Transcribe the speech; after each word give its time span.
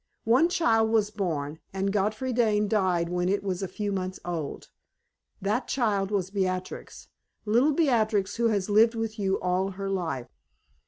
One 0.25 0.49
child 0.49 0.89
was 0.89 1.11
born, 1.11 1.59
and 1.71 1.93
Godfrey 1.93 2.33
Dane 2.33 2.67
died 2.67 3.07
when 3.07 3.29
it 3.29 3.43
was 3.43 3.61
a 3.61 3.67
few 3.67 3.91
months 3.91 4.19
old. 4.25 4.69
That 5.39 5.67
child 5.67 6.09
was 6.09 6.31
Beatrix 6.31 7.07
little 7.45 7.73
Beatrix 7.73 8.37
who 8.37 8.47
has 8.47 8.67
lived 8.67 8.95
with 8.95 9.19
you 9.19 9.39
all 9.41 9.73
her 9.77 9.91
life. 9.91 10.35